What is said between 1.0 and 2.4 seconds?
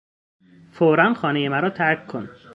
خانهی مرا ترک کن!